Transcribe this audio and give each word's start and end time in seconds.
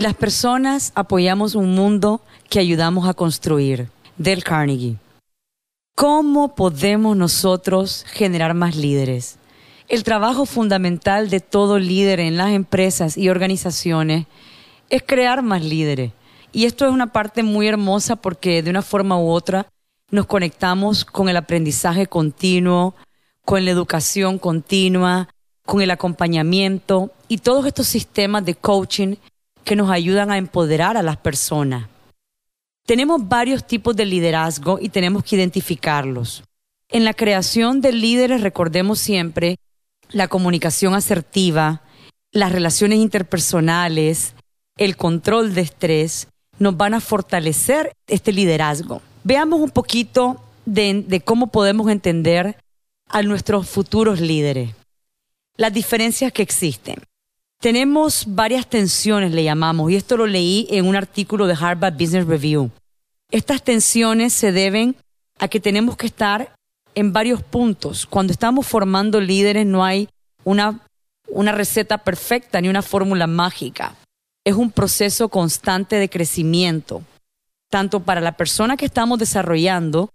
Las 0.00 0.14
personas 0.14 0.92
apoyamos 0.94 1.54
un 1.54 1.74
mundo 1.74 2.22
que 2.48 2.58
ayudamos 2.58 3.06
a 3.06 3.12
construir. 3.12 3.90
Del 4.16 4.42
Carnegie. 4.42 4.96
¿Cómo 5.94 6.54
podemos 6.54 7.18
nosotros 7.18 8.06
generar 8.08 8.54
más 8.54 8.76
líderes? 8.76 9.36
El 9.88 10.02
trabajo 10.02 10.46
fundamental 10.46 11.28
de 11.28 11.40
todo 11.40 11.78
líder 11.78 12.18
en 12.20 12.38
las 12.38 12.52
empresas 12.52 13.18
y 13.18 13.28
organizaciones 13.28 14.24
es 14.88 15.02
crear 15.02 15.42
más 15.42 15.62
líderes. 15.62 16.12
Y 16.50 16.64
esto 16.64 16.86
es 16.86 16.92
una 16.92 17.12
parte 17.12 17.42
muy 17.42 17.68
hermosa 17.68 18.16
porque 18.16 18.62
de 18.62 18.70
una 18.70 18.80
forma 18.80 19.18
u 19.18 19.28
otra 19.28 19.66
nos 20.10 20.24
conectamos 20.24 21.04
con 21.04 21.28
el 21.28 21.36
aprendizaje 21.36 22.06
continuo, 22.06 22.94
con 23.44 23.66
la 23.66 23.70
educación 23.70 24.38
continua, 24.38 25.28
con 25.66 25.82
el 25.82 25.90
acompañamiento 25.90 27.10
y 27.28 27.36
todos 27.36 27.66
estos 27.66 27.86
sistemas 27.86 28.46
de 28.46 28.54
coaching 28.54 29.16
que 29.64 29.76
nos 29.76 29.90
ayudan 29.90 30.30
a 30.30 30.38
empoderar 30.38 30.96
a 30.96 31.02
las 31.02 31.16
personas. 31.16 31.88
Tenemos 32.86 33.28
varios 33.28 33.66
tipos 33.66 33.94
de 33.94 34.06
liderazgo 34.06 34.78
y 34.80 34.88
tenemos 34.88 35.22
que 35.24 35.36
identificarlos. 35.36 36.42
En 36.88 37.04
la 37.04 37.14
creación 37.14 37.80
de 37.80 37.92
líderes 37.92 38.40
recordemos 38.40 38.98
siempre 38.98 39.56
la 40.10 40.26
comunicación 40.26 40.94
asertiva, 40.94 41.82
las 42.32 42.50
relaciones 42.50 42.98
interpersonales, 42.98 44.34
el 44.76 44.96
control 44.96 45.54
de 45.54 45.60
estrés, 45.60 46.26
nos 46.58 46.76
van 46.76 46.94
a 46.94 47.00
fortalecer 47.00 47.92
este 48.08 48.32
liderazgo. 48.32 49.02
Veamos 49.22 49.60
un 49.60 49.70
poquito 49.70 50.42
de, 50.66 51.04
de 51.06 51.20
cómo 51.20 51.48
podemos 51.48 51.88
entender 51.90 52.56
a 53.06 53.22
nuestros 53.22 53.68
futuros 53.68 54.20
líderes, 54.20 54.70
las 55.56 55.72
diferencias 55.72 56.32
que 56.32 56.42
existen. 56.42 56.96
Tenemos 57.60 58.24
varias 58.26 58.66
tensiones, 58.66 59.32
le 59.32 59.44
llamamos, 59.44 59.90
y 59.90 59.96
esto 59.96 60.16
lo 60.16 60.26
leí 60.26 60.66
en 60.70 60.86
un 60.86 60.96
artículo 60.96 61.46
de 61.46 61.58
Harvard 61.60 61.92
Business 61.92 62.26
Review. 62.26 62.70
Estas 63.30 63.62
tensiones 63.62 64.32
se 64.32 64.50
deben 64.50 64.96
a 65.38 65.46
que 65.46 65.60
tenemos 65.60 65.94
que 65.98 66.06
estar 66.06 66.54
en 66.94 67.12
varios 67.12 67.42
puntos. 67.42 68.06
Cuando 68.06 68.32
estamos 68.32 68.66
formando 68.66 69.20
líderes 69.20 69.66
no 69.66 69.84
hay 69.84 70.08
una, 70.42 70.80
receta 71.52 71.98
perfecta 71.98 72.62
ni 72.62 72.70
una 72.70 72.80
fórmula 72.80 73.26
mágica. 73.26 73.94
Es 74.42 74.54
un 74.54 74.70
proceso 74.70 75.28
constante 75.28 75.96
de 75.96 76.08
crecimiento, 76.08 77.02
tanto 77.68 78.00
para 78.00 78.22
la 78.22 78.38
persona 78.38 78.78
que 78.78 78.86
estamos 78.86 79.18
desarrollando 79.18 80.08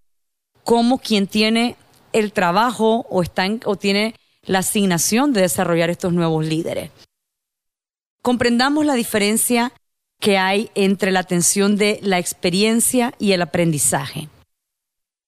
como 0.64 0.98
quien 0.98 1.28
tiene 1.28 1.76
el 2.12 2.32
trabajo 2.32 3.06
o, 3.08 3.22
está 3.22 3.46
o 3.66 3.76
tiene 3.76 4.16
la 4.48 4.60
asignación 4.60 5.32
de 5.32 5.42
desarrollar 5.42 5.92
estos 5.92 6.12
nuevos 6.12 6.44
líderes 6.44 6.90
comprendamos 8.26 8.88
la 8.88 8.96
diferencia 8.96 9.72
que 10.20 10.40
hay 10.40 10.72
entre 10.74 11.12
la 11.12 11.20
atención 11.20 11.76
de 11.76 12.00
la 12.02 12.18
experiencia 12.18 13.14
y 13.20 13.34
el 13.34 13.44
aprendizaje. 13.44 14.30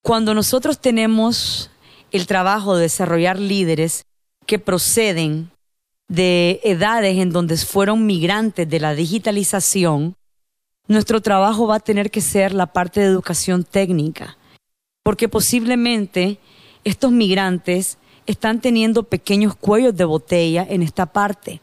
Cuando 0.01 0.33
nosotros 0.33 0.81
tenemos 0.81 1.69
el 2.11 2.25
trabajo 2.25 2.75
de 2.75 2.81
desarrollar 2.81 3.38
líderes 3.38 4.03
que 4.47 4.57
proceden 4.57 5.51
de 6.07 6.59
edades 6.63 7.19
en 7.19 7.29
donde 7.29 7.55
fueron 7.57 8.07
migrantes 8.07 8.67
de 8.67 8.79
la 8.79 8.95
digitalización, 8.95 10.16
nuestro 10.88 11.21
trabajo 11.21 11.67
va 11.67 11.75
a 11.75 11.79
tener 11.79 12.09
que 12.09 12.21
ser 12.21 12.51
la 12.51 12.66
parte 12.66 13.00
de 13.00 13.05
educación 13.05 13.63
técnica, 13.63 14.39
porque 15.03 15.29
posiblemente 15.29 16.39
estos 16.83 17.11
migrantes 17.11 18.00
están 18.25 18.59
teniendo 18.59 19.03
pequeños 19.03 19.55
cuellos 19.55 19.95
de 19.95 20.05
botella 20.05 20.66
en 20.67 20.81
esta 20.81 21.05
parte. 21.05 21.61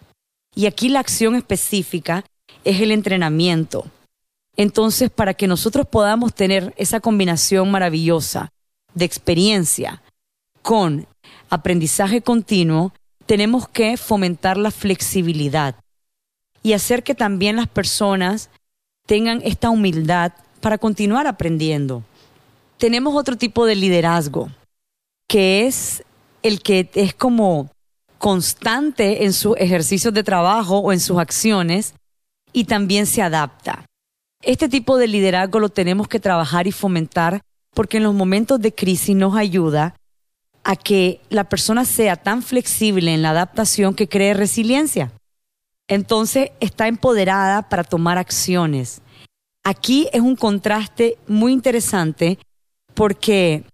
Y 0.55 0.67
aquí 0.67 0.89
la 0.89 1.01
acción 1.01 1.35
específica 1.35 2.25
es 2.65 2.81
el 2.81 2.91
entrenamiento. 2.91 3.87
Entonces, 4.57 5.11
para 5.11 5.35
que 5.35 5.49
nosotros 5.49 5.87
podamos 5.87 6.35
tener 6.35 6.75
esa 6.77 7.01
combinación 7.01 7.71
maravillosa 7.71 8.51
de 8.95 9.05
experiencia 9.05 10.03
con 10.63 11.07
aprendizaje 11.51 12.23
continuo, 12.23 12.93
tenemos 13.27 13.69
que 13.69 13.97
fomentar 13.97 14.57
la 14.57 14.71
flexibilidad 14.71 15.77
y 16.63 16.73
hacer 16.73 17.03
que 17.03 17.15
también 17.15 17.57
las 17.57 17.69
personas 17.69 18.51
tengan 19.07 19.41
esta 19.45 19.71
humildad 19.71 20.33
para 20.61 20.79
continuar 20.79 21.27
aprendiendo. 21.27 22.03
Tenemos 22.79 23.15
otro 23.15 23.37
tipo 23.37 23.67
de 23.67 23.75
liderazgo, 23.75 24.51
que 25.29 25.67
es 25.67 26.05
el 26.43 26.63
que 26.63 26.91
es 26.95 27.15
como 27.15 27.71
constante 28.25 29.27
en 29.27 29.35
sus 29.35 29.55
ejercicios 29.59 30.15
de 30.15 30.25
trabajo 30.25 30.79
o 30.79 30.93
en 30.95 31.01
sus 31.01 31.19
acciones 31.19 31.93
y 32.55 32.65
también 32.65 33.05
se 33.05 33.21
adapta. 33.21 33.85
Este 34.41 34.67
tipo 34.71 34.97
de 34.97 35.09
liderazgo 35.09 35.61
lo 35.61 35.69
tenemos 35.69 36.09
que 36.09 36.21
trabajar 36.21 36.67
y 36.67 36.73
fomentar 36.73 37.43
porque 37.75 37.99
en 37.99 38.05
los 38.05 38.15
momentos 38.15 38.63
de 38.63 38.75
crisis 38.75 39.15
nos 39.15 39.37
ayuda 39.37 39.95
a 40.63 40.75
que 40.75 41.21
la 41.29 41.45
persona 41.51 41.85
sea 41.85 42.17
tan 42.17 42.41
flexible 42.41 43.13
en 43.13 43.21
la 43.21 43.29
adaptación 43.29 43.93
que 43.93 44.09
cree 44.09 44.33
resiliencia. 44.33 45.13
Entonces 45.87 46.53
está 46.61 46.89
empoderada 46.89 47.69
para 47.69 47.85
tomar 47.85 48.17
acciones. 48.17 49.03
Aquí 49.65 50.09
es 50.15 50.23
un 50.23 50.37
contraste 50.37 51.19
muy 51.29 51.53
interesante 51.53 52.39
porque 52.95 53.65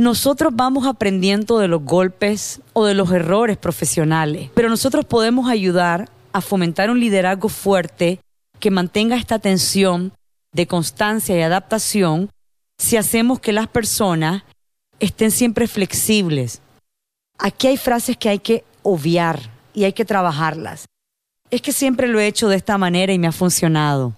nosotros 0.00 0.54
vamos 0.56 0.86
aprendiendo 0.86 1.58
de 1.58 1.68
los 1.68 1.84
golpes 1.84 2.62
o 2.72 2.86
de 2.86 2.94
los 2.94 3.12
errores 3.12 3.58
profesionales, 3.58 4.50
pero 4.54 4.70
nosotros 4.70 5.04
podemos 5.04 5.50
ayudar 5.50 6.08
a 6.32 6.40
fomentar 6.40 6.88
un 6.88 6.98
liderazgo 6.98 7.50
fuerte 7.50 8.18
que 8.60 8.70
mantenga 8.70 9.16
esta 9.16 9.38
tensión 9.38 10.14
de 10.52 10.66
constancia 10.66 11.36
y 11.36 11.42
adaptación 11.42 12.30
si 12.78 12.96
hacemos 12.96 13.40
que 13.40 13.52
las 13.52 13.68
personas 13.68 14.42
estén 15.00 15.30
siempre 15.30 15.68
flexibles. 15.68 16.62
Aquí 17.38 17.66
hay 17.66 17.76
frases 17.76 18.16
que 18.16 18.30
hay 18.30 18.38
que 18.38 18.64
obviar 18.82 19.50
y 19.74 19.84
hay 19.84 19.92
que 19.92 20.06
trabajarlas. 20.06 20.86
Es 21.50 21.60
que 21.60 21.72
siempre 21.72 22.08
lo 22.08 22.18
he 22.20 22.26
hecho 22.26 22.48
de 22.48 22.56
esta 22.56 22.78
manera 22.78 23.12
y 23.12 23.18
me 23.18 23.26
ha 23.26 23.32
funcionado. 23.32 24.14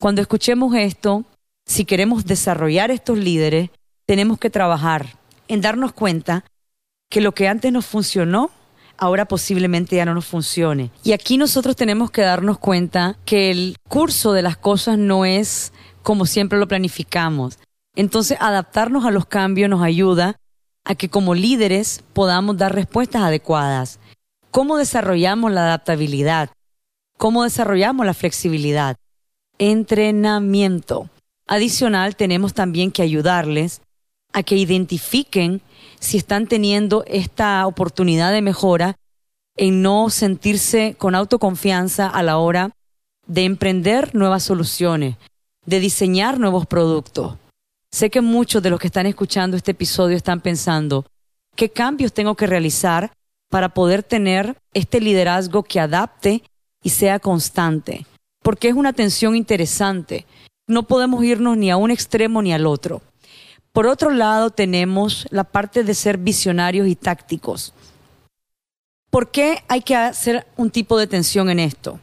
Cuando 0.00 0.22
escuchemos 0.22 0.74
esto, 0.74 1.26
si 1.66 1.84
queremos 1.84 2.24
desarrollar 2.24 2.90
estos 2.90 3.18
líderes, 3.18 3.68
tenemos 4.06 4.38
que 4.38 4.50
trabajar 4.50 5.16
en 5.48 5.60
darnos 5.60 5.92
cuenta 5.92 6.44
que 7.10 7.20
lo 7.20 7.32
que 7.32 7.48
antes 7.48 7.72
nos 7.72 7.86
funcionó, 7.86 8.50
ahora 8.96 9.26
posiblemente 9.26 9.96
ya 9.96 10.04
no 10.04 10.14
nos 10.14 10.26
funcione. 10.26 10.90
Y 11.02 11.12
aquí 11.12 11.36
nosotros 11.36 11.76
tenemos 11.76 12.10
que 12.10 12.22
darnos 12.22 12.58
cuenta 12.58 13.18
que 13.24 13.50
el 13.50 13.76
curso 13.88 14.32
de 14.32 14.42
las 14.42 14.56
cosas 14.56 14.98
no 14.98 15.24
es 15.24 15.72
como 16.02 16.26
siempre 16.26 16.58
lo 16.58 16.68
planificamos. 16.68 17.58
Entonces, 17.94 18.38
adaptarnos 18.40 19.04
a 19.04 19.10
los 19.10 19.26
cambios 19.26 19.68
nos 19.68 19.82
ayuda 19.82 20.36
a 20.84 20.94
que 20.94 21.08
como 21.08 21.34
líderes 21.34 22.02
podamos 22.12 22.56
dar 22.56 22.74
respuestas 22.74 23.22
adecuadas. 23.22 24.00
¿Cómo 24.50 24.78
desarrollamos 24.78 25.52
la 25.52 25.62
adaptabilidad? 25.62 26.50
¿Cómo 27.18 27.44
desarrollamos 27.44 28.04
la 28.06 28.14
flexibilidad? 28.14 28.96
Entrenamiento. 29.58 31.08
Adicional, 31.46 32.16
tenemos 32.16 32.54
también 32.54 32.90
que 32.90 33.02
ayudarles 33.02 33.82
a 34.32 34.42
que 34.42 34.56
identifiquen 34.56 35.60
si 36.00 36.16
están 36.16 36.46
teniendo 36.46 37.04
esta 37.06 37.66
oportunidad 37.66 38.32
de 38.32 38.42
mejora 38.42 38.96
en 39.56 39.82
no 39.82 40.10
sentirse 40.10 40.94
con 40.98 41.14
autoconfianza 41.14 42.08
a 42.08 42.22
la 42.22 42.38
hora 42.38 42.72
de 43.26 43.44
emprender 43.44 44.14
nuevas 44.14 44.42
soluciones, 44.42 45.16
de 45.64 45.80
diseñar 45.80 46.40
nuevos 46.40 46.66
productos. 46.66 47.36
Sé 47.90 48.10
que 48.10 48.20
muchos 48.20 48.62
de 48.62 48.70
los 48.70 48.80
que 48.80 48.86
están 48.86 49.06
escuchando 49.06 49.56
este 49.56 49.72
episodio 49.72 50.16
están 50.16 50.40
pensando, 50.40 51.04
¿qué 51.54 51.68
cambios 51.68 52.12
tengo 52.12 52.34
que 52.34 52.46
realizar 52.46 53.12
para 53.50 53.68
poder 53.68 54.02
tener 54.02 54.56
este 54.72 55.00
liderazgo 55.00 55.62
que 55.62 55.78
adapte 55.78 56.42
y 56.82 56.90
sea 56.90 57.18
constante? 57.18 58.06
Porque 58.42 58.68
es 58.68 58.74
una 58.74 58.92
tensión 58.94 59.36
interesante. 59.36 60.26
No 60.66 60.84
podemos 60.84 61.22
irnos 61.22 61.56
ni 61.56 61.70
a 61.70 61.76
un 61.76 61.90
extremo 61.90 62.40
ni 62.40 62.52
al 62.52 62.66
otro. 62.66 63.02
Por 63.72 63.86
otro 63.86 64.10
lado, 64.10 64.50
tenemos 64.50 65.26
la 65.30 65.44
parte 65.44 65.82
de 65.82 65.94
ser 65.94 66.18
visionarios 66.18 66.86
y 66.86 66.94
tácticos. 66.94 67.72
¿Por 69.10 69.30
qué 69.30 69.64
hay 69.68 69.80
que 69.80 69.96
hacer 69.96 70.46
un 70.56 70.70
tipo 70.70 70.98
de 70.98 71.06
tensión 71.06 71.48
en 71.48 71.58
esto? 71.58 71.98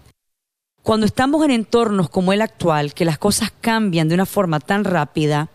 Cuando 0.81 1.06
estamos 1.06 1.44
en 1.45 1.51
entornos 1.51 2.10
como 2.10 2.33
el 2.33 2.42
actual, 2.42 2.94
que 2.94 3.06
las 3.06 3.19
cosas 3.19 3.51
cambian 3.62 4.07
de 4.10 4.16
una 4.16 4.25
forma 4.25 4.60
tan 4.60 4.83
rápida, 4.83 5.50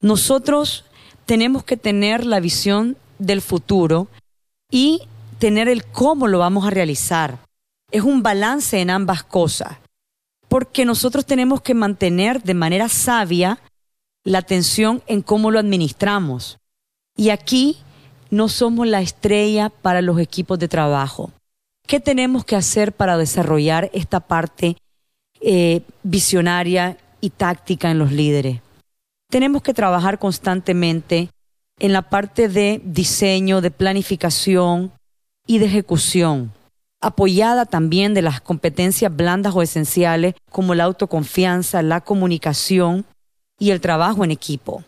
nosotros 0.00 0.84
tenemos 1.26 1.64
que 1.64 1.76
tener 1.76 2.24
la 2.24 2.40
visión 2.40 2.96
del 3.18 3.42
futuro 3.42 4.08
y 4.70 5.02
tener 5.38 5.68
el 5.68 5.84
cómo 5.84 6.28
lo 6.28 6.38
vamos 6.38 6.66
a 6.66 6.70
realizar. 6.70 7.38
Es 7.90 8.02
un 8.02 8.22
balance 8.22 8.80
en 8.80 8.90
ambas 8.90 9.24
cosas, 9.24 9.78
porque 10.48 10.84
nosotros 10.84 11.26
tenemos 11.26 11.60
que 11.60 11.74
mantener 11.74 12.42
de 12.42 12.54
manera 12.54 12.88
sabia 12.88 13.58
la 14.24 14.38
atención 14.38 15.02
en 15.06 15.22
cómo 15.22 15.50
lo 15.50 15.58
administramos. 15.58 16.58
Y 17.16 17.30
aquí 17.30 17.78
no 18.30 18.48
somos 18.48 18.86
la 18.86 19.00
estrella 19.00 19.70
para 19.70 20.02
los 20.02 20.18
equipos 20.18 20.58
de 20.58 20.68
trabajo. 20.68 21.30
¿Qué 21.86 22.00
tenemos 22.00 22.44
que 22.44 22.56
hacer 22.56 22.92
para 22.92 23.16
desarrollar 23.16 23.90
esta 23.92 24.20
parte 24.20 24.76
eh, 25.40 25.82
visionaria 26.02 26.98
y 27.20 27.30
táctica 27.30 27.90
en 27.90 27.98
los 27.98 28.12
líderes? 28.12 28.60
Tenemos 29.28 29.62
que 29.62 29.74
trabajar 29.74 30.18
constantemente 30.18 31.30
en 31.78 31.92
la 31.92 32.02
parte 32.02 32.48
de 32.48 32.80
diseño, 32.84 33.60
de 33.60 33.70
planificación 33.70 34.92
y 35.46 35.58
de 35.58 35.66
ejecución, 35.66 36.52
apoyada 37.00 37.64
también 37.64 38.14
de 38.14 38.22
las 38.22 38.40
competencias 38.40 39.14
blandas 39.14 39.54
o 39.56 39.62
esenciales 39.62 40.34
como 40.50 40.74
la 40.74 40.84
autoconfianza, 40.84 41.82
la 41.82 42.02
comunicación 42.02 43.06
y 43.60 43.70
el 43.70 43.80
trabajo 43.80 44.24
en 44.24 44.32
equipo. 44.32 44.82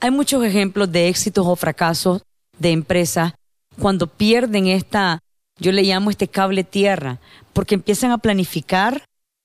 Hay 0.00 0.10
muchos 0.10 0.42
ejemplos 0.42 0.90
de 0.90 1.08
éxitos 1.08 1.46
o 1.46 1.54
fracasos 1.54 2.22
de 2.58 2.70
empresas 2.70 3.34
cuando 3.78 4.06
pierden 4.06 4.66
esta, 4.66 5.18
yo 5.58 5.72
le 5.72 5.82
llamo 5.82 6.10
este 6.10 6.28
cable 6.28 6.64
tierra, 6.64 7.18
porque 7.52 7.74
empiezan 7.74 8.10
a 8.10 8.18
planificar 8.18 9.04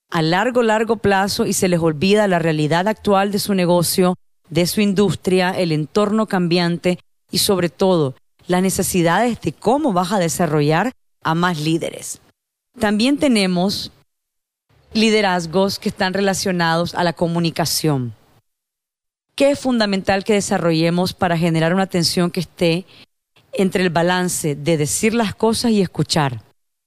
a 0.10 0.22
largo, 0.22 0.64
largo 0.64 0.98
plazo 0.98 1.46
y 1.46 1.54
se 1.54 1.68
les 1.68 1.80
olvida 1.80 2.28
la 2.28 2.40
realidad 2.40 2.88
actual 2.88 3.32
de 3.32 3.40
su 3.40 3.54
negocio, 3.54 4.16
de 4.50 4.66
su 4.68 4.82
industria, 4.82 5.52
el 5.52 5.72
entorno 5.72 6.28
cambiante 6.28 7.00
y 7.32 7.40
sobre 7.40 7.70
todo 7.70 8.16
las 8.48 8.62
necesidades 8.62 9.42
de 9.42 9.52
cómo 9.52 9.92
vas 9.92 10.12
a 10.12 10.20
desarrollar 10.20 10.94
a 11.24 11.36
más 11.36 11.60
líderes. 11.60 12.22
También 12.80 13.18
tenemos 13.18 13.92
liderazgos 14.94 15.80
que 15.80 15.90
están 15.90 16.14
relacionados 16.14 16.96
a 16.96 17.04
la 17.04 17.14
comunicación. 17.14 18.14
¿Qué 19.38 19.52
es 19.52 19.60
fundamental 19.60 20.24
que 20.24 20.34
desarrollemos 20.34 21.14
para 21.14 21.38
generar 21.38 21.72
una 21.72 21.84
atención 21.84 22.32
que 22.32 22.40
esté 22.40 22.88
entre 23.54 23.84
el 23.84 23.92
balance 23.92 24.56
de 24.56 24.78
decir 24.78 25.14
las 25.14 25.36
cosas 25.36 25.70
y 25.70 25.80
escuchar? 25.80 26.42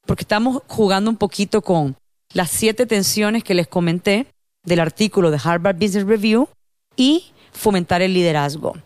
Porque 0.05 0.25
estamos 0.25 0.61
jugando 0.67 1.13
un 1.13 1.17
poquito 1.17 1.63
con 1.63 1.95
las 2.35 2.51
siete 2.51 2.87
tensiones 2.87 3.45
que 3.45 3.55
les 3.55 3.69
comenté 3.69 4.27
del 4.65 4.81
artículo 4.81 5.31
de 5.31 5.39
Harvard 5.41 5.77
Business 5.77 6.05
Review 6.05 6.49
y 6.97 7.27
fomentar 7.53 8.03
el 8.03 8.15
liderazgo. 8.15 8.77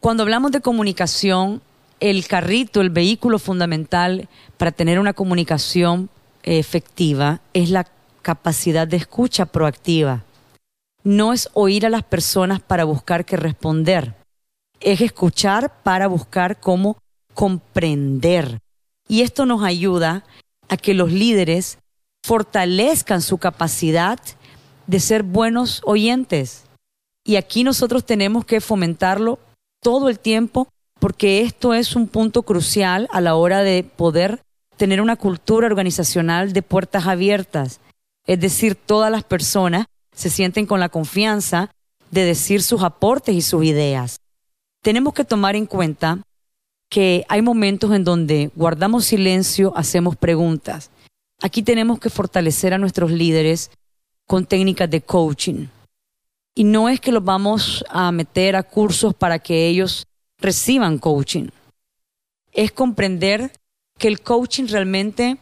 Cuando 0.00 0.24
hablamos 0.24 0.50
de 0.50 0.60
comunicación, 0.60 1.62
el 2.00 2.26
carrito, 2.26 2.80
el 2.80 2.90
vehículo 2.90 3.38
fundamental 3.38 4.28
para 4.56 4.72
tener 4.72 4.98
una 4.98 5.12
comunicación 5.12 6.10
efectiva 6.42 7.42
es 7.54 7.70
la 7.70 7.86
capacidad 8.22 8.88
de 8.88 8.96
escucha 8.96 9.46
proactiva. 9.46 10.24
No 11.08 11.32
es 11.32 11.48
oír 11.54 11.86
a 11.86 11.88
las 11.88 12.02
personas 12.02 12.60
para 12.60 12.84
buscar 12.84 13.24
qué 13.24 13.38
responder, 13.38 14.14
es 14.78 15.00
escuchar 15.00 15.82
para 15.82 16.06
buscar 16.06 16.60
cómo 16.60 16.98
comprender. 17.32 18.58
Y 19.08 19.22
esto 19.22 19.46
nos 19.46 19.64
ayuda 19.64 20.26
a 20.68 20.76
que 20.76 20.92
los 20.92 21.10
líderes 21.10 21.78
fortalezcan 22.22 23.22
su 23.22 23.38
capacidad 23.38 24.18
de 24.86 25.00
ser 25.00 25.22
buenos 25.22 25.80
oyentes. 25.86 26.64
Y 27.24 27.36
aquí 27.36 27.64
nosotros 27.64 28.04
tenemos 28.04 28.44
que 28.44 28.60
fomentarlo 28.60 29.38
todo 29.82 30.10
el 30.10 30.18
tiempo 30.18 30.68
porque 31.00 31.40
esto 31.40 31.72
es 31.72 31.96
un 31.96 32.06
punto 32.06 32.42
crucial 32.42 33.08
a 33.12 33.22
la 33.22 33.34
hora 33.34 33.62
de 33.62 33.82
poder 33.82 34.42
tener 34.76 35.00
una 35.00 35.16
cultura 35.16 35.68
organizacional 35.68 36.52
de 36.52 36.60
puertas 36.60 37.06
abiertas. 37.06 37.80
Es 38.26 38.38
decir, 38.40 38.74
todas 38.74 39.10
las 39.10 39.24
personas 39.24 39.86
se 40.18 40.30
sienten 40.30 40.66
con 40.66 40.80
la 40.80 40.88
confianza 40.88 41.70
de 42.10 42.24
decir 42.24 42.60
sus 42.60 42.82
aportes 42.82 43.36
y 43.36 43.40
sus 43.40 43.64
ideas. 43.64 44.18
Tenemos 44.82 45.14
que 45.14 45.24
tomar 45.24 45.54
en 45.54 45.64
cuenta 45.64 46.20
que 46.90 47.24
hay 47.28 47.40
momentos 47.40 47.94
en 47.94 48.02
donde 48.02 48.50
guardamos 48.56 49.04
silencio, 49.04 49.72
hacemos 49.76 50.16
preguntas. 50.16 50.90
Aquí 51.40 51.62
tenemos 51.62 52.00
que 52.00 52.10
fortalecer 52.10 52.74
a 52.74 52.78
nuestros 52.78 53.12
líderes 53.12 53.70
con 54.26 54.44
técnicas 54.44 54.90
de 54.90 55.02
coaching. 55.02 55.66
Y 56.52 56.64
no 56.64 56.88
es 56.88 56.98
que 56.98 57.12
los 57.12 57.22
vamos 57.22 57.84
a 57.88 58.10
meter 58.10 58.56
a 58.56 58.64
cursos 58.64 59.14
para 59.14 59.38
que 59.38 59.68
ellos 59.68 60.08
reciban 60.40 60.98
coaching. 60.98 61.46
Es 62.50 62.72
comprender 62.72 63.52
que 63.96 64.08
el 64.08 64.20
coaching 64.20 64.66
realmente, 64.66 65.38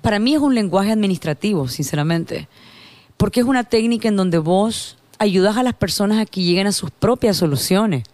para 0.00 0.18
mí 0.18 0.34
es 0.34 0.40
un 0.40 0.54
lenguaje 0.54 0.92
administrativo, 0.92 1.68
sinceramente, 1.68 2.48
porque 3.24 3.40
es 3.40 3.46
una 3.46 3.64
técnica 3.64 4.06
en 4.06 4.16
donde 4.16 4.36
vos 4.36 4.98
ayudas 5.18 5.56
a 5.56 5.62
las 5.62 5.72
personas 5.72 6.18
a 6.18 6.26
que 6.26 6.42
lleguen 6.42 6.66
a 6.66 6.72
sus 6.72 6.90
propias 6.90 7.38
soluciones. 7.38 8.04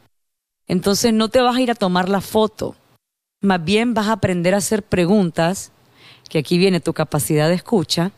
Entonces 0.69 1.13
no 1.13 1.29
te 1.29 1.41
vas 1.41 1.57
a 1.57 1.61
ir 1.61 1.69
a 1.69 1.75
tomar 1.75 2.09
la 2.09 2.21
foto, 2.21 2.77
más 3.41 3.65
bien 3.65 3.93
vas 3.93 4.07
a 4.07 4.13
aprender 4.13 4.55
a 4.55 4.59
hacer 4.59 4.85
preguntas, 4.85 5.73
que 6.29 6.39
aquí 6.39 6.59
viene 6.59 6.79
tu 6.79 6.93
capacidad 6.93 7.49
de 7.49 7.57
escucha, 7.57 8.13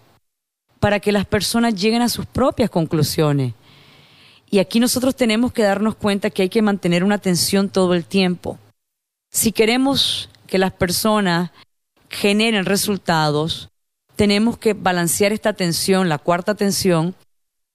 para 0.80 1.00
que 1.00 1.12
las 1.12 1.24
personas 1.24 1.76
lleguen 1.76 2.02
a 2.02 2.10
sus 2.10 2.26
propias 2.26 2.68
conclusiones 2.68 3.54
y 4.50 4.58
aquí 4.58 4.78
nosotros 4.78 5.16
tenemos 5.16 5.50
que 5.50 5.62
darnos 5.62 5.94
cuenta 5.94 6.28
que 6.28 6.42
hay 6.42 6.50
que 6.50 6.60
mantener 6.60 7.04
una 7.04 7.14
atención 7.14 7.70
todo 7.70 7.94
el 7.94 8.04
tiempo. 8.04 8.58
Si 9.30 9.50
queremos 9.50 10.28
que 10.46 10.58
las 10.58 10.74
personas 10.74 11.52
generen 12.10 12.66
resultados, 12.66 13.70
tenemos 14.22 14.56
que 14.56 14.72
balancear 14.72 15.32
esta 15.32 15.48
atención, 15.48 16.08
la 16.08 16.16
cuarta 16.16 16.52
atención, 16.52 17.16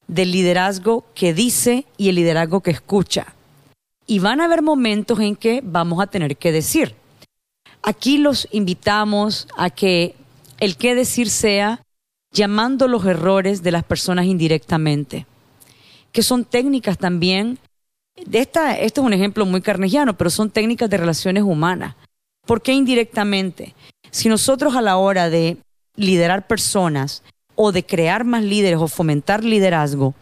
del 0.07 0.31
liderazgo 0.31 1.03
que 1.13 1.33
dice 1.33 1.85
y 1.97 2.07
el 2.07 2.15
liderazgo 2.15 2.61
que 2.61 2.71
escucha. 2.71 3.33
Y 4.05 4.19
van 4.19 4.39
a 4.39 4.45
haber 4.45 4.61
momentos 4.61 5.19
en 5.19 5.35
que 5.35 5.59
vamos 5.61 6.01
a 6.01 6.07
tener 6.07 6.37
que 6.37 6.53
decir. 6.53 6.95
Aquí 7.81 8.17
los 8.17 8.47
invitamos 8.53 9.49
a 9.57 9.69
que 9.69 10.15
el 10.61 10.77
qué 10.77 10.95
decir 10.95 11.29
sea 11.29 11.81
llamando 12.31 12.87
los 12.87 13.05
errores 13.05 13.61
de 13.61 13.71
las 13.71 13.83
personas 13.83 14.25
indirectamente 14.25 15.25
que 16.13 16.23
son 16.23 16.45
técnicas 16.45 16.97
también. 16.97 17.59
De 18.25 18.39
esta, 18.39 18.79
esto 18.79 19.01
es 19.01 19.05
un 19.05 19.11
ejemplo 19.11 19.45
muy 19.45 19.59
carnegiano, 19.59 20.17
pero 20.17 20.29
son 20.29 20.49
técnicas 20.49 20.89
de 20.89 20.95
relaciones 20.95 21.43
humanas. 21.43 21.95
¿Por 22.45 22.61
qué 22.61 22.71
indirectamente? 22.71 23.75
Si 24.11 24.29
nosotros 24.29 24.77
a 24.77 24.81
la 24.81 24.95
hora 24.95 25.29
de 25.29 25.57
liderar 25.97 26.47
personas 26.47 27.23
o 27.55 27.73
de 27.73 27.85
crear 27.85 28.23
más 28.23 28.43
líderes 28.43 28.79
o 28.79 28.87
fomentar 28.87 29.43
liderazgo, 29.43 30.15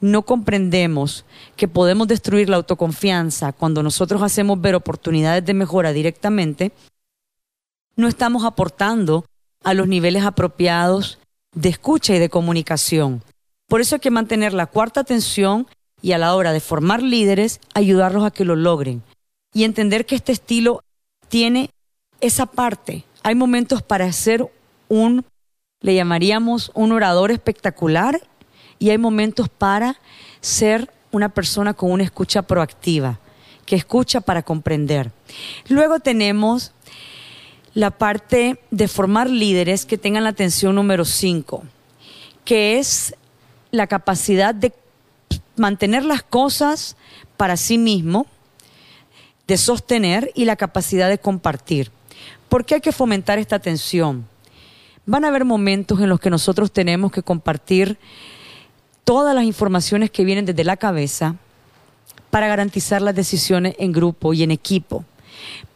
no 0.00 0.22
comprendemos 0.22 1.24
que 1.56 1.68
podemos 1.68 2.08
destruir 2.08 2.48
la 2.48 2.56
autoconfianza 2.56 3.52
cuando 3.52 3.82
nosotros 3.82 4.22
hacemos 4.22 4.60
ver 4.60 4.74
oportunidades 4.74 5.44
de 5.44 5.54
mejora 5.54 5.92
directamente, 5.92 6.72
no 7.96 8.08
estamos 8.08 8.44
aportando 8.44 9.24
a 9.64 9.74
los 9.74 9.88
niveles 9.88 10.24
apropiados 10.24 11.18
de 11.54 11.68
escucha 11.68 12.14
y 12.14 12.18
de 12.18 12.28
comunicación. 12.28 13.22
Por 13.66 13.80
eso 13.80 13.96
hay 13.96 14.00
que 14.00 14.10
mantener 14.10 14.54
la 14.54 14.66
cuarta 14.66 15.00
atención 15.00 15.66
y 16.00 16.12
a 16.12 16.18
la 16.18 16.34
hora 16.34 16.52
de 16.52 16.60
formar 16.60 17.02
líderes, 17.02 17.60
ayudarlos 17.74 18.24
a 18.24 18.30
que 18.30 18.44
lo 18.44 18.56
logren. 18.56 19.02
Y 19.52 19.64
entender 19.64 20.06
que 20.06 20.14
este 20.14 20.32
estilo 20.32 20.84
tiene 21.28 21.70
esa 22.20 22.46
parte. 22.46 23.04
Hay 23.22 23.34
momentos 23.34 23.82
para 23.82 24.10
ser 24.12 24.48
un, 24.88 25.24
le 25.80 25.94
llamaríamos 25.94 26.70
un 26.74 26.92
orador 26.92 27.30
espectacular 27.30 28.20
y 28.78 28.90
hay 28.90 28.98
momentos 28.98 29.48
para 29.48 29.96
ser 30.40 30.90
una 31.10 31.28
persona 31.28 31.74
con 31.74 31.90
una 31.90 32.04
escucha 32.04 32.42
proactiva, 32.42 33.18
que 33.64 33.76
escucha 33.76 34.20
para 34.20 34.42
comprender. 34.42 35.10
Luego 35.68 36.00
tenemos 36.00 36.72
la 37.74 37.90
parte 37.90 38.60
de 38.70 38.88
formar 38.88 39.30
líderes 39.30 39.86
que 39.86 39.98
tengan 39.98 40.24
la 40.24 40.30
atención 40.30 40.74
número 40.74 41.04
5, 41.04 41.62
que 42.44 42.78
es 42.78 43.14
la 43.70 43.86
capacidad 43.86 44.54
de 44.54 44.72
mantener 45.56 46.04
las 46.04 46.22
cosas 46.22 46.96
para 47.36 47.56
sí 47.56 47.78
mismo, 47.78 48.26
de 49.46 49.56
sostener 49.56 50.30
y 50.34 50.44
la 50.44 50.56
capacidad 50.56 51.08
de 51.08 51.18
compartir. 51.18 51.90
¿Por 52.48 52.64
qué 52.64 52.76
hay 52.76 52.80
que 52.80 52.92
fomentar 52.92 53.38
esta 53.38 53.56
atención? 53.56 54.26
Van 55.08 55.24
a 55.24 55.28
haber 55.28 55.46
momentos 55.46 56.02
en 56.02 56.10
los 56.10 56.20
que 56.20 56.28
nosotros 56.28 56.70
tenemos 56.70 57.10
que 57.10 57.22
compartir 57.22 57.96
todas 59.04 59.34
las 59.34 59.44
informaciones 59.44 60.10
que 60.10 60.22
vienen 60.22 60.44
desde 60.44 60.64
la 60.64 60.76
cabeza 60.76 61.36
para 62.28 62.46
garantizar 62.46 63.00
las 63.00 63.14
decisiones 63.14 63.74
en 63.78 63.92
grupo 63.92 64.34
y 64.34 64.42
en 64.42 64.50
equipo. 64.50 65.06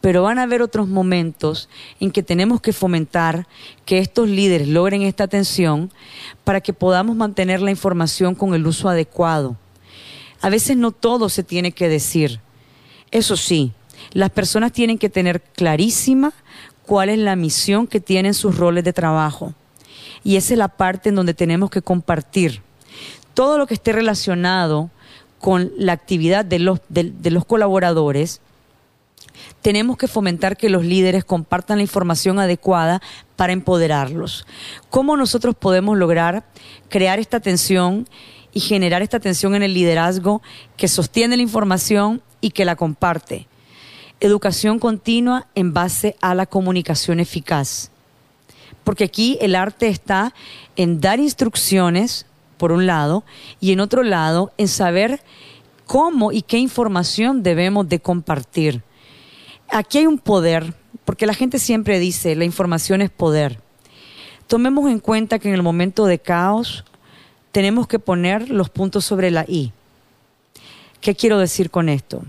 pero 0.01 0.21
van 0.21 0.37
a 0.37 0.43
haber 0.43 0.61
otros 0.61 0.87
momentos 0.87 1.67
en 1.99 2.11
que 2.11 2.21
tenemos 2.21 2.61
que 2.61 2.73
fomentar 2.73 3.47
que 3.85 3.97
estos 3.97 4.29
líderes 4.29 4.67
logren 4.67 5.01
esta 5.01 5.23
atención 5.23 5.89
para 6.43 6.61
que 6.61 6.73
podamos 6.73 7.15
mantener 7.15 7.59
la 7.59 7.71
información 7.71 8.35
con 8.35 8.53
el 8.53 8.67
uso 8.67 8.87
adecuado. 8.87 9.57
A 10.41 10.49
veces 10.49 10.77
no 10.77 10.91
todo 10.91 11.27
se 11.29 11.41
tiene 11.41 11.71
que 11.71 11.89
decir. 11.89 12.39
Eso 13.09 13.35
sí, 13.35 13.71
las 14.11 14.29
personas 14.29 14.73
tienen 14.73 14.97
que 14.97 15.09
tener 15.09 15.41
clarísima 15.41 16.33
cuál 16.85 17.09
es 17.09 17.19
la 17.19 17.35
misión 17.35 17.87
que 17.87 17.99
tienen 17.99 18.33
sus 18.33 18.57
roles 18.57 18.83
de 18.83 18.93
trabajo. 18.93 19.53
Y 20.23 20.37
esa 20.37 20.53
es 20.53 20.57
la 20.57 20.69
parte 20.69 21.09
en 21.09 21.15
donde 21.15 21.33
tenemos 21.33 21.69
que 21.69 21.81
compartir 21.81 22.61
todo 23.33 23.57
lo 23.57 23.67
que 23.67 23.73
esté 23.73 23.91
relacionado 23.91 24.89
con 25.39 25.71
la 25.77 25.93
actividad 25.93 26.45
de 26.45 26.59
los, 26.59 26.79
de 26.89 27.31
los 27.31 27.45
colaboradores 27.45 28.41
tenemos 29.61 29.97
que 29.97 30.07
fomentar 30.07 30.57
que 30.57 30.69
los 30.69 30.85
líderes 30.85 31.23
compartan 31.23 31.77
la 31.77 31.83
información 31.83 32.39
adecuada 32.39 33.01
para 33.35 33.53
empoderarlos. 33.53 34.45
¿Cómo 34.89 35.17
nosotros 35.17 35.55
podemos 35.55 35.97
lograr 35.97 36.43
crear 36.89 37.19
esta 37.19 37.37
atención 37.37 38.07
y 38.53 38.59
generar 38.59 39.01
esta 39.01 39.17
atención 39.17 39.55
en 39.55 39.63
el 39.63 39.73
liderazgo 39.73 40.41
que 40.77 40.87
sostiene 40.87 41.37
la 41.37 41.43
información 41.43 42.21
y 42.41 42.51
que 42.51 42.65
la 42.65 42.75
comparte? 42.75 43.47
Educación 44.23 44.79
continua 44.79 45.47
en 45.53 45.73
base 45.73 46.15
a 46.21 46.33
la 46.33 46.45
comunicación 46.45 47.19
eficaz. 47.19 47.91
Porque 48.83 49.03
aquí 49.03 49.37
el 49.41 49.55
arte 49.55 49.87
está 49.87 50.33
en 50.75 50.99
dar 50.99 51.19
instrucciones, 51.19 52.25
por 52.57 52.71
un 52.71 52.87
lado, 52.87 53.23
y 53.59 53.71
en 53.71 53.79
otro 53.79 54.01
lado, 54.01 54.51
en 54.57 54.67
saber 54.67 55.21
cómo 55.85 56.31
y 56.31 56.41
qué 56.41 56.57
información 56.57 57.43
debemos 57.43 57.87
de 57.87 57.99
compartir 57.99 58.81
aquí 59.73 59.97
hay 59.99 60.07
un 60.07 60.19
poder, 60.19 60.73
porque 61.05 61.25
la 61.25 61.33
gente 61.33 61.59
siempre 61.59 61.99
dice, 61.99 62.35
la 62.35 62.45
información 62.45 63.01
es 63.01 63.09
poder. 63.09 63.59
Tomemos 64.47 64.89
en 64.89 64.99
cuenta 64.99 65.39
que 65.39 65.49
en 65.49 65.55
el 65.55 65.63
momento 65.63 66.05
de 66.05 66.19
caos 66.19 66.85
tenemos 67.51 67.87
que 67.87 67.99
poner 67.99 68.49
los 68.49 68.69
puntos 68.69 69.05
sobre 69.05 69.31
la 69.31 69.45
I. 69.47 69.71
¿Qué 71.01 71.15
quiero 71.15 71.39
decir 71.39 71.69
con 71.69 71.89
esto? 71.89 72.23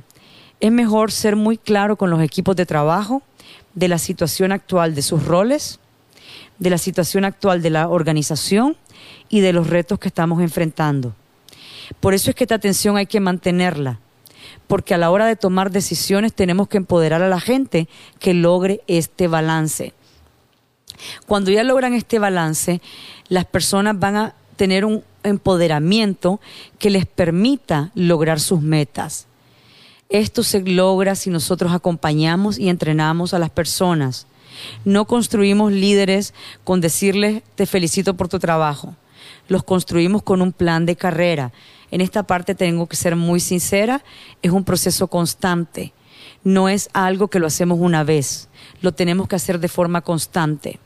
Es 0.64 0.72
mejor 0.72 1.12
ser 1.12 1.36
muy 1.36 1.58
claro 1.58 1.96
con 1.96 2.08
los 2.08 2.22
equipos 2.22 2.56
de 2.56 2.64
trabajo 2.64 3.20
de 3.74 3.86
la 3.86 3.98
situación 3.98 4.50
actual 4.50 4.94
de 4.94 5.02
sus 5.02 5.26
roles, 5.26 5.78
de 6.58 6.70
la 6.70 6.78
situación 6.78 7.26
actual 7.26 7.60
de 7.60 7.68
la 7.68 7.86
organización 7.86 8.74
y 9.28 9.40
de 9.40 9.52
los 9.52 9.68
retos 9.68 9.98
que 9.98 10.08
estamos 10.08 10.40
enfrentando. 10.40 11.14
Por 12.00 12.14
eso 12.14 12.30
es 12.30 12.34
que 12.34 12.44
esta 12.44 12.54
atención 12.54 12.96
hay 12.96 13.04
que 13.04 13.20
mantenerla 13.20 14.00
porque 14.66 14.94
a 14.94 14.96
la 14.96 15.10
hora 15.10 15.26
de 15.26 15.36
tomar 15.36 15.70
decisiones 15.70 16.32
tenemos 16.32 16.66
que 16.68 16.78
empoderar 16.78 17.20
a 17.20 17.28
la 17.28 17.40
gente 17.40 17.86
que 18.18 18.32
logre 18.32 18.80
este 18.86 19.28
balance. 19.28 19.92
Cuando 21.26 21.50
ya 21.50 21.62
logran 21.62 21.92
este 21.92 22.18
balance, 22.18 22.80
las 23.28 23.44
personas 23.44 23.98
van 23.98 24.16
a 24.16 24.34
tener 24.56 24.86
un 24.86 25.04
empoderamiento 25.24 26.40
que 26.78 26.88
les 26.88 27.04
permita 27.04 27.90
lograr 27.94 28.40
sus 28.40 28.62
metas. 28.62 29.26
Esto 30.14 30.44
se 30.44 30.60
logra 30.60 31.16
si 31.16 31.30
nosotros 31.30 31.72
acompañamos 31.72 32.58
y 32.58 32.68
entrenamos 32.68 33.34
a 33.34 33.38
las 33.38 33.50
personas. 33.50 34.26
No 34.84 35.06
construimos 35.06 35.72
líderes 35.72 36.34
con 36.62 36.80
decirles 36.80 37.42
te 37.56 37.66
felicito 37.66 38.14
por 38.14 38.28
tu 38.28 38.38
trabajo. 38.38 38.94
Los 39.48 39.64
construimos 39.64 40.22
con 40.22 40.40
un 40.40 40.52
plan 40.52 40.86
de 40.86 40.96
carrera 40.96 41.52
en 41.94 42.00
esta 42.00 42.24
parte 42.24 42.56
tengo 42.56 42.88
que 42.88 42.96
ser 42.96 43.14
muy 43.14 43.38
sincera, 43.38 44.02
es 44.42 44.50
un 44.50 44.64
proceso 44.64 45.06
constante. 45.06 45.92
No 46.42 46.68
es 46.68 46.90
algo 46.92 47.28
que 47.28 47.38
lo 47.38 47.46
hacemos 47.46 47.78
una 47.80 48.02
vez, 48.02 48.48
lo 48.80 48.90
tenemos 48.90 49.28
que 49.28 49.36
hacer 49.36 49.60
de 49.60 49.68
forma 49.68 50.00
constante. 50.00 50.80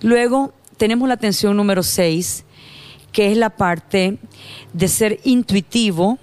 Luego 0.00 0.52
tenemos 0.78 1.06
la 1.06 1.14
atención 1.14 1.56
número 1.56 1.84
6, 1.84 2.44
que 3.12 3.30
es 3.30 3.38
la 3.38 3.50
parte 3.50 4.18
de 4.72 4.88
ser 4.88 5.20
intuitivo 5.22 6.18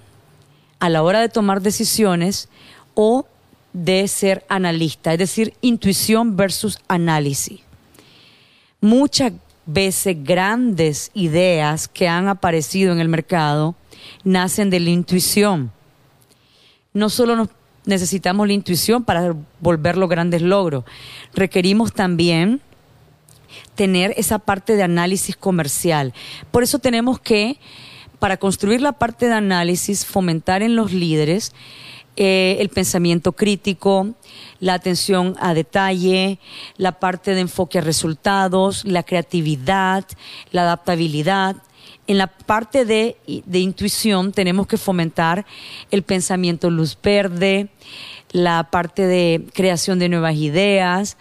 a 0.84 0.90
la 0.90 1.02
hora 1.02 1.22
de 1.22 1.30
tomar 1.30 1.62
decisiones 1.62 2.50
o 2.94 3.26
de 3.72 4.06
ser 4.10 4.44
analista, 4.50 5.14
es 5.14 5.20
decir, 5.20 5.54
intuición 5.62 6.36
versus 6.36 6.78
análisis. 6.90 7.62
Muchas 8.82 9.32
veces 9.66 10.22
grandes 10.22 11.10
ideas 11.14 11.88
que 11.88 12.10
han 12.10 12.28
aparecido 12.28 12.92
en 12.92 13.00
el 13.00 13.08
mercado 13.08 13.76
nacen 14.26 14.70
de 14.70 14.82
la 14.82 14.90
intuición. 14.90 15.72
No 16.92 17.10
solo 17.10 17.48
necesitamos 17.86 18.46
la 18.46 18.52
intuición 18.52 19.06
para 19.06 19.34
volver 19.62 19.96
los 19.96 20.10
grandes 20.10 20.42
logros, 20.42 20.84
requerimos 21.34 21.94
también 21.94 22.60
tener 23.76 24.14
esa 24.18 24.38
parte 24.38 24.76
de 24.76 24.84
análisis 24.84 25.38
comercial. 25.38 26.14
Por 26.52 26.62
eso 26.62 26.78
tenemos 26.80 27.22
que, 27.22 27.58
para 28.24 28.38
construir 28.38 28.80
la 28.80 28.94
parte 28.94 29.28
de 29.28 29.34
análisis, 29.34 30.06
fomentar 30.06 30.62
en 30.62 30.78
los 30.78 30.94
líderes 30.94 31.52
eh, 32.16 32.56
el 32.62 32.70
pensamiento 32.70 33.34
crítico, 33.34 34.14
la 34.62 34.76
atención 34.76 35.36
a 35.42 35.54
detalle, 35.54 36.40
la 36.78 36.94
parte 37.02 37.36
de 37.36 37.42
enfoque 37.42 37.80
a 37.80 37.82
resultados, 37.82 38.86
la 38.86 39.04
creatividad, 39.04 40.06
la 40.54 40.62
adaptabilidad 40.62 41.58
en 42.08 42.18
la 42.18 42.28
parte 42.28 42.86
de, 42.86 43.18
intuición 43.52 44.32
tenemos 44.32 44.68
que 44.68 44.78
fomentar 44.78 45.46
el 45.92 46.04
pensamiento 46.04 46.70
luz 46.70 46.98
verde, 47.02 47.68
la 48.32 48.70
parte 48.72 49.06
de 49.06 49.46
creación 49.54 50.00
de 50.00 50.08
nuevas 50.08 50.36
ideas. 50.36 51.18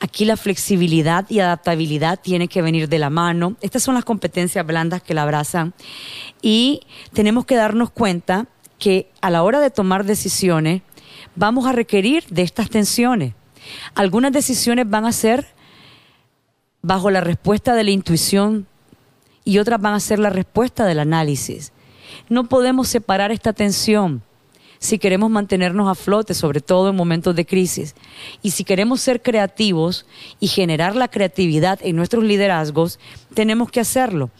Aquí 0.00 0.24
la 0.24 0.36
flexibilidad 0.36 1.26
y 1.28 1.40
adaptabilidad 1.40 2.20
tiene 2.20 2.46
que 2.46 2.62
venir 2.62 2.88
de 2.88 2.98
la 2.98 3.10
mano. 3.10 3.56
Estas 3.60 3.82
son 3.82 3.94
las 3.94 4.04
competencias 4.04 4.64
blandas 4.64 5.02
que 5.02 5.14
la 5.14 5.24
abrazan. 5.24 5.74
Y 6.40 6.82
tenemos 7.12 7.46
que 7.46 7.56
darnos 7.56 7.90
cuenta 7.90 8.46
que 8.78 9.10
a 9.20 9.30
la 9.30 9.42
hora 9.42 9.60
de 9.60 9.70
tomar 9.70 10.04
decisiones 10.04 10.82
vamos 11.34 11.66
a 11.66 11.72
requerir 11.72 12.24
de 12.30 12.42
estas 12.42 12.70
tensiones. 12.70 13.34
Algunas 13.94 14.32
decisiones 14.32 14.88
van 14.88 15.04
a 15.04 15.12
ser 15.12 15.46
bajo 16.80 17.10
la 17.10 17.20
respuesta 17.20 17.74
de 17.74 17.84
la 17.84 17.90
intuición 17.90 18.68
y 19.44 19.58
otras 19.58 19.80
van 19.80 19.94
a 19.94 20.00
ser 20.00 20.20
la 20.20 20.30
respuesta 20.30 20.84
del 20.86 21.00
análisis. 21.00 21.72
No 22.28 22.48
podemos 22.48 22.88
separar 22.88 23.32
esta 23.32 23.52
tensión 23.52 24.22
si 24.78 24.98
queremos 24.98 25.30
mantenernos 25.30 25.88
a 25.88 25.94
flote, 25.94 26.34
sobre 26.34 26.60
todo 26.60 26.90
en 26.90 26.96
momentos 26.96 27.34
de 27.34 27.46
crisis. 27.46 27.94
Y 28.42 28.52
si 28.52 28.64
queremos 28.64 29.00
ser 29.00 29.22
creativos 29.22 30.06
y 30.40 30.48
generar 30.48 30.94
la 30.94 31.08
creatividad 31.08 31.78
en 31.82 31.96
nuestros 31.96 32.24
liderazgos, 32.24 32.98
tenemos 33.34 33.70
que 33.70 33.80
hacerlo. 33.80 34.30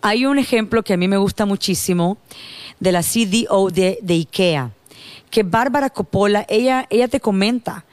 Hay 0.00 0.24
un 0.24 0.38
ejemplo 0.38 0.82
que 0.82 0.94
a 0.94 0.96
mí 0.96 1.08
me 1.08 1.18
gusta 1.18 1.46
muchísimo 1.46 2.18
de 2.80 2.92
la 2.92 3.02
CDO 3.02 3.70
de, 3.70 3.98
IKEA, 4.08 4.70
que 5.30 5.42
Bárbara 5.42 5.90
Coppola, 5.90 6.46
ella, 6.48 6.86
ella 6.90 7.08
te 7.08 7.20
comenta 7.20 7.84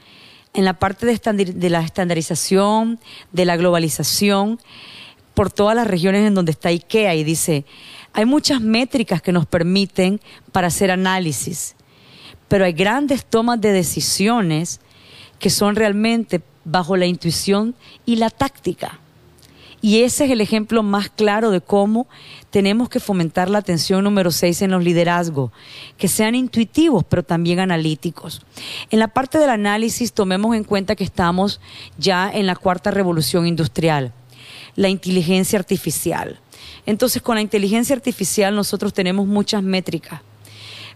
en 0.54 0.64
la 0.64 0.74
parte 0.74 1.04
de, 1.04 1.44
de 1.44 1.70
la 1.70 1.80
estandarización, 1.80 2.98
de 3.32 3.44
la 3.44 3.56
globalización, 3.56 4.58
por 5.36 5.52
todas 5.52 5.76
las 5.76 5.86
regiones 5.86 6.26
en 6.26 6.34
donde 6.34 6.52
está 6.52 6.70
IKEA 6.70 7.14
y 7.14 7.22
dice, 7.22 7.66
hay 8.14 8.24
muchas 8.24 8.62
métricas 8.62 9.20
que 9.20 9.32
nos 9.32 9.44
permiten 9.44 10.18
para 10.50 10.68
hacer 10.68 10.90
análisis, 10.90 11.76
pero 12.48 12.64
hay 12.64 12.72
grandes 12.72 13.26
tomas 13.26 13.60
de 13.60 13.72
decisiones 13.72 14.80
que 15.38 15.50
son 15.50 15.76
realmente 15.76 16.40
bajo 16.64 16.96
la 16.96 17.04
intuición 17.04 17.74
y 18.06 18.16
la 18.16 18.30
táctica. 18.30 18.98
Y 19.82 20.04
ese 20.04 20.24
es 20.24 20.30
el 20.30 20.40
ejemplo 20.40 20.82
más 20.82 21.10
claro 21.10 21.50
de 21.50 21.60
cómo 21.60 22.08
tenemos 22.48 22.88
que 22.88 22.98
fomentar 22.98 23.50
la 23.50 23.58
atención 23.58 24.04
número 24.04 24.30
6 24.30 24.62
en 24.62 24.70
los 24.70 24.82
liderazgos, 24.82 25.52
que 25.98 26.08
sean 26.08 26.34
intuitivos 26.34 27.04
pero 27.06 27.22
también 27.22 27.60
analíticos. 27.60 28.40
En 28.90 29.00
la 29.00 29.08
parte 29.08 29.36
del 29.36 29.50
análisis 29.50 30.14
tomemos 30.14 30.56
en 30.56 30.64
cuenta 30.64 30.96
que 30.96 31.04
estamos 31.04 31.60
ya 31.98 32.30
en 32.32 32.46
la 32.46 32.56
cuarta 32.56 32.90
revolución 32.90 33.46
industrial 33.46 34.14
la 34.76 34.88
inteligencia 34.88 35.58
artificial. 35.58 36.38
Entonces, 36.84 37.22
con 37.22 37.34
la 37.34 37.40
inteligencia 37.40 37.96
artificial 37.96 38.54
nosotros 38.54 38.94
tenemos 38.94 39.26
muchas 39.26 39.62
métricas, 39.62 40.20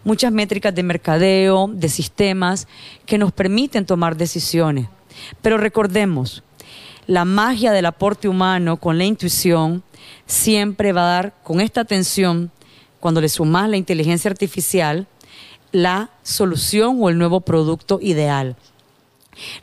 muchas 0.03 0.31
métricas 0.31 0.73
de 0.73 0.83
mercadeo, 0.83 1.69
de 1.73 1.89
sistemas, 1.89 2.67
que 3.05 3.17
nos 3.17 3.31
permiten 3.31 3.85
tomar 3.85 4.15
decisiones. 4.15 4.87
Pero 5.41 5.57
recordemos, 5.57 6.43
la 7.07 7.25
magia 7.25 7.71
del 7.71 7.87
aporte 7.87 8.29
humano 8.29 8.77
con 8.77 8.97
la 8.97 9.03
intuición 9.03 9.83
siempre 10.25 10.93
va 10.93 11.01
a 11.01 11.13
dar, 11.15 11.33
con 11.43 11.59
esta 11.59 11.81
atención, 11.81 12.51
cuando 12.99 13.19
le 13.19 13.29
sumas 13.29 13.69
la 13.69 13.77
inteligencia 13.77 14.29
artificial, 14.29 15.07
la 15.71 16.11
solución 16.21 16.97
o 17.01 17.09
el 17.09 17.17
nuevo 17.17 17.41
producto 17.41 17.99
ideal. 18.01 18.55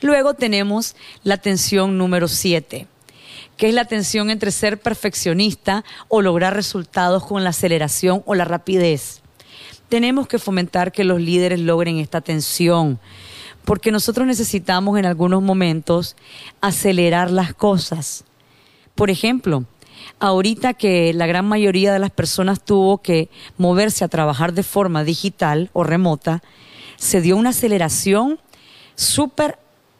Luego 0.00 0.34
tenemos 0.34 0.96
la 1.22 1.34
atención 1.34 1.98
número 1.98 2.26
7 2.26 2.88
que 3.58 3.68
es 3.68 3.74
la 3.74 3.84
tensión 3.84 4.30
entre 4.30 4.52
ser 4.52 4.80
perfeccionista 4.80 5.84
o 6.06 6.22
lograr 6.22 6.54
resultados 6.54 7.26
con 7.26 7.44
la 7.44 7.50
aceleración 7.50 8.22
o 8.24 8.34
la 8.34 8.44
rapidez. 8.44 9.20
Tenemos 9.88 10.28
que 10.28 10.38
fomentar 10.38 10.92
que 10.92 11.04
los 11.04 11.20
líderes 11.20 11.60
logren 11.60 11.98
esta 11.98 12.20
tensión, 12.20 13.00
porque 13.64 13.90
nosotros 13.90 14.26
necesitamos 14.26 14.98
en 14.98 15.06
algunos 15.06 15.42
momentos 15.42 16.14
acelerar 16.60 17.30
las 17.30 17.52
cosas. 17.52 18.24
Por 18.94 19.10
ejemplo, 19.10 19.64
ahorita 20.20 20.74
que 20.74 21.12
la 21.12 21.26
gran 21.26 21.46
mayoría 21.46 21.92
de 21.92 21.98
las 21.98 22.12
personas 22.12 22.64
tuvo 22.64 22.98
que 22.98 23.28
moverse 23.56 24.04
a 24.04 24.08
trabajar 24.08 24.52
de 24.52 24.62
forma 24.62 25.02
digital 25.02 25.68
o 25.72 25.82
remota, 25.82 26.42
se 26.96 27.20
dio 27.20 27.36
una 27.36 27.50
aceleración 27.50 28.38
súper 28.94 29.58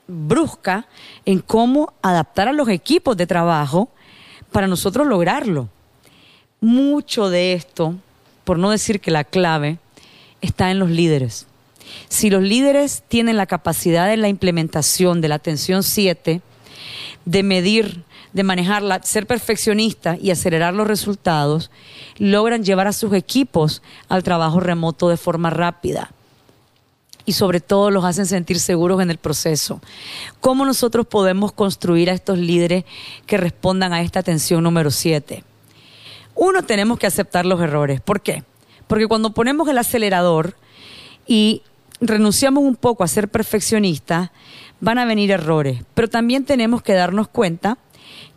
brusca 0.09 0.87
en 1.27 1.41
cómo 1.41 1.93
adaptar 2.03 2.49
a 2.49 2.53
los 2.53 2.69
equipos 2.69 3.17
de 3.17 3.27
trabajo 3.27 3.91
para 4.50 4.67
nosotros 4.67 5.07
lograrlo. 5.07 5.69
Mucho 6.61 7.31
de 7.31 7.53
esto, 7.53 7.95
por 8.45 8.59
no 8.59 8.71
decir 8.71 9.00
que 9.00 9.11
la 9.11 9.25
clave, 9.25 9.79
está 10.41 10.71
en 10.71 10.79
los 10.79 10.91
líderes. 10.91 11.47
Si 12.09 12.31
los 12.31 12.43
líderes 12.43 13.03
tienen 13.07 13.37
la 13.37 13.47
capacidad 13.47 14.09
de 14.09 14.17
la 14.17 14.29
implementación 14.29 15.21
de 15.21 15.29
la 15.29 15.37
atención 15.37 15.83
7, 15.83 16.41
de 17.25 17.43
medir, 17.43 18.03
de 18.33 18.43
manejarla, 18.43 19.03
ser 19.03 19.27
perfeccionista 19.27 20.17
y 20.21 20.31
acelerar 20.31 20.75
los 20.75 20.87
resultados, 20.87 21.71
logran 22.17 22.65
llevar 22.65 22.87
a 22.87 22.93
sus 22.93 23.12
equipos 23.12 23.83
al 24.09 24.23
trabajo 24.23 24.61
remoto 24.61 25.09
de 25.09 25.17
forma 25.17 25.50
rápida 25.50 26.12
y 27.28 27.32
sobre 27.32 27.61
todo 27.61 27.90
los 27.90 28.06
hacen 28.06 28.25
sentir 28.25 28.58
seguros 28.58 29.02
en 29.02 29.11
el 29.11 29.18
proceso. 29.18 29.82
¿Cómo 30.40 30.64
nosotros 30.64 31.06
podemos 31.06 31.52
construir 31.52 32.08
a 32.08 32.14
estos 32.14 32.38
líderes 32.38 32.87
que 33.26 33.37
respondan 33.37 33.92
a 33.92 34.00
esta 34.00 34.20
atención 34.20 34.64
número 34.64 34.90
7? 34.90 35.44
Uno, 36.35 36.62
tenemos 36.62 36.99
que 36.99 37.06
aceptar 37.06 37.44
los 37.44 37.61
errores. 37.61 38.00
¿Por 38.00 38.23
qué? 38.23 38.44
Porque 38.87 39.06
cuando 39.06 39.35
ponemos 39.35 39.68
el 39.68 39.76
acelerador 39.76 40.56
y 41.26 41.61
renunciamos 42.00 42.64
un 42.64 42.76
poco 42.76 43.04
a 43.04 43.08
ser 43.08 43.28
perfeccionistas, 43.28 44.30
van 44.80 44.97
a 44.97 45.04
venir 45.04 45.30
errores. 45.30 45.82
Pero 45.92 46.08
también 46.08 46.47
tenemos 46.47 46.80
que 46.80 46.94
darnos 46.94 47.28
cuenta 47.28 47.76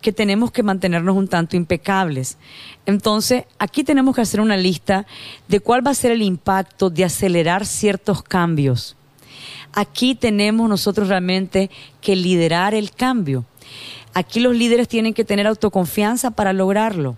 que 0.02 0.12
tenemos 0.12 0.52
que 0.52 0.64
mantenernos 0.64 1.16
un 1.16 1.28
tanto 1.28 1.56
impecables. 1.56 2.38
Entonces, 2.86 3.46
aquí 3.60 3.84
tenemos 3.84 4.16
que 4.16 4.22
hacer 4.22 4.42
una 4.42 4.58
lista 4.58 5.06
de 5.48 5.60
cuál 5.60 5.86
va 5.86 5.92
a 5.92 5.96
ser 5.96 6.12
el 6.12 6.22
impacto 6.22 6.90
de 6.90 7.06
acelerar 7.06 7.66
ciertos 7.66 8.24
cambios. 8.24 8.96
Aquí 9.74 10.16
tenemos 10.16 10.68
nosotros 10.68 11.08
realmente 11.08 11.70
que 12.02 12.16
liderar 12.16 12.74
el 12.74 12.92
cambio. 12.92 13.46
Aquí 14.14 14.40
los 14.42 14.56
líderes 14.56 14.88
tienen 14.88 15.14
que 15.14 15.24
tener 15.24 15.48
autoconfianza 15.48 16.32
para 16.32 16.52
lograrlo 16.52 17.16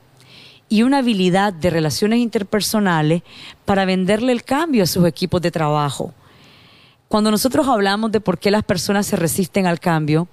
y 0.70 0.84
una 0.84 1.00
habilidad 1.00 1.54
de 1.54 1.70
relaciones 1.70 2.20
interpersonales 2.20 3.24
para 3.66 3.86
venderle 3.86 4.32
el 4.32 4.44
cambio 4.44 4.84
a 4.84 4.88
sus 4.88 5.08
equipos 5.08 5.42
de 5.42 5.52
trabajo. 5.52 6.14
Cuando 7.08 7.32
nosotros 7.32 7.68
hablamos 7.68 8.12
de 8.12 8.22
por 8.22 8.40
qué 8.40 8.50
las 8.50 8.64
personas 8.64 9.06
se 9.06 9.16
resisten 9.16 9.68
al 9.68 9.80
cambio, 9.80 10.28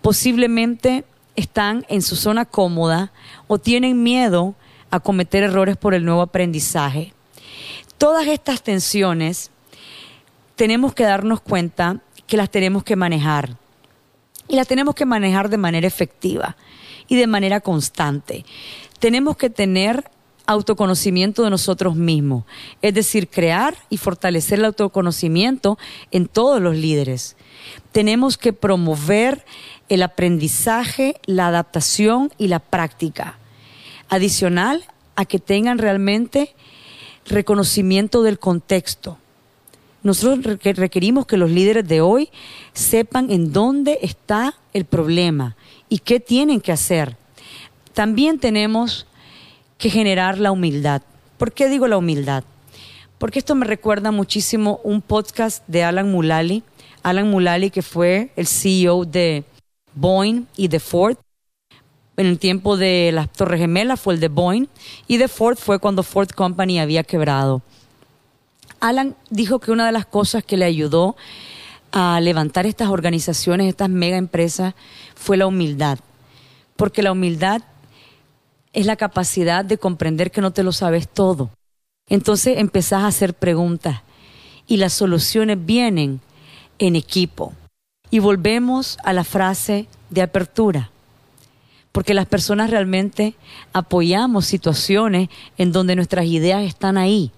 posiblemente 0.00 1.04
están 1.36 1.84
en 1.88 2.02
su 2.02 2.16
zona 2.16 2.44
cómoda 2.44 3.12
o 3.46 3.58
tienen 3.58 4.02
miedo 4.02 4.54
a 4.90 5.00
cometer 5.00 5.42
errores 5.42 5.76
por 5.76 5.94
el 5.94 6.04
nuevo 6.04 6.22
aprendizaje. 6.22 7.12
Todas 7.98 8.26
estas 8.26 8.62
tensiones 8.62 9.50
tenemos 10.56 10.94
que 10.94 11.04
darnos 11.04 11.40
cuenta 11.40 12.00
que 12.26 12.36
las 12.36 12.50
tenemos 12.50 12.84
que 12.84 12.96
manejar. 12.96 13.56
Y 14.46 14.56
las 14.56 14.68
tenemos 14.68 14.94
que 14.94 15.06
manejar 15.06 15.48
de 15.48 15.56
manera 15.56 15.86
efectiva 15.86 16.56
y 17.08 17.16
de 17.16 17.26
manera 17.26 17.60
constante. 17.60 18.44
Tenemos 18.98 19.36
que 19.36 19.50
tener 19.50 20.10
autoconocimiento 20.46 21.42
de 21.42 21.50
nosotros 21.50 21.96
mismos, 21.96 22.44
es 22.82 22.92
decir, 22.92 23.28
crear 23.28 23.76
y 23.88 23.96
fortalecer 23.96 24.58
el 24.58 24.66
autoconocimiento 24.66 25.78
en 26.10 26.26
todos 26.26 26.60
los 26.60 26.76
líderes. 26.76 27.36
Tenemos 27.92 28.36
que 28.36 28.52
promover 28.52 29.44
el 29.88 30.02
aprendizaje, 30.02 31.20
la 31.26 31.48
adaptación 31.48 32.32
y 32.38 32.48
la 32.48 32.58
práctica. 32.58 33.38
Adicional 34.08 34.84
a 35.16 35.24
que 35.24 35.38
tengan 35.38 35.78
realmente 35.78 36.54
reconocimiento 37.26 38.22
del 38.22 38.38
contexto. 38.38 39.18
Nosotros 40.02 40.58
requerimos 40.62 41.26
que 41.26 41.38
los 41.38 41.50
líderes 41.50 41.88
de 41.88 42.02
hoy 42.02 42.28
sepan 42.74 43.30
en 43.30 43.52
dónde 43.52 43.98
está 44.02 44.54
el 44.74 44.84
problema 44.84 45.56
y 45.88 46.00
qué 46.00 46.20
tienen 46.20 46.60
que 46.60 46.72
hacer. 46.72 47.16
También 47.94 48.38
tenemos 48.38 49.06
que 49.78 49.88
generar 49.88 50.38
la 50.38 50.52
humildad. 50.52 51.02
¿Por 51.38 51.52
qué 51.52 51.68
digo 51.68 51.88
la 51.88 51.96
humildad? 51.96 52.44
Porque 53.18 53.38
esto 53.38 53.54
me 53.54 53.64
recuerda 53.64 54.10
muchísimo 54.10 54.80
un 54.84 55.00
podcast 55.00 55.66
de 55.68 55.84
Alan 55.84 56.10
Mulally. 56.10 56.62
Alan 57.02 57.30
Mulally, 57.30 57.70
que 57.70 57.82
fue 57.82 58.30
el 58.36 58.46
CEO 58.46 59.06
de 59.06 59.44
Boeing 59.94 60.46
y 60.56 60.68
de 60.68 60.80
Ford. 60.80 61.16
En 62.16 62.26
el 62.26 62.38
tiempo 62.38 62.76
de 62.76 63.10
las 63.12 63.32
Torres 63.32 63.60
Gemelas 63.60 64.00
fue 64.00 64.14
el 64.14 64.20
de 64.20 64.28
Boeing 64.28 64.66
y 65.08 65.16
de 65.16 65.28
Ford 65.28 65.56
fue 65.56 65.78
cuando 65.78 66.02
Ford 66.02 66.30
Company 66.30 66.78
había 66.78 67.02
quebrado. 67.02 67.62
Alan 68.80 69.16
dijo 69.30 69.58
que 69.58 69.72
una 69.72 69.86
de 69.86 69.92
las 69.92 70.06
cosas 70.06 70.44
que 70.44 70.56
le 70.56 70.64
ayudó 70.64 71.16
a 71.90 72.20
levantar 72.20 72.66
estas 72.66 72.88
organizaciones, 72.88 73.68
estas 73.68 73.88
mega 73.88 74.16
empresas, 74.16 74.74
fue 75.14 75.36
la 75.36 75.46
humildad. 75.46 75.98
Porque 76.76 77.02
la 77.02 77.12
humildad 77.12 77.62
es 78.72 78.86
la 78.86 78.96
capacidad 78.96 79.64
de 79.64 79.78
comprender 79.78 80.30
que 80.30 80.40
no 80.40 80.50
te 80.50 80.64
lo 80.64 80.72
sabes 80.72 81.08
todo. 81.08 81.50
Entonces 82.08 82.58
empezás 82.58 83.04
a 83.04 83.06
hacer 83.06 83.34
preguntas 83.34 84.02
y 84.66 84.76
las 84.76 84.92
soluciones 84.92 85.64
vienen 85.64 86.20
en 86.78 86.96
equipo. 86.96 87.54
Y 88.14 88.20
volvemos 88.20 88.96
a 89.02 89.12
la 89.12 89.24
frase 89.24 89.88
de 90.08 90.22
apertura, 90.22 90.92
porque 91.90 92.14
las 92.14 92.26
personas 92.26 92.70
realmente 92.70 93.34
apoyamos 93.72 94.46
situaciones 94.46 95.30
en 95.58 95.72
donde 95.72 95.96
nuestras 95.96 96.26
ideas 96.26 96.62
están 96.62 96.96
ahí. 96.96 97.32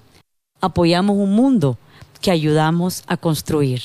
Apoyamos 0.61 1.17
un 1.17 1.33
mundo 1.33 1.79
que 2.21 2.31
ayudamos 2.31 3.05
a 3.07 3.17
construir. 3.17 3.81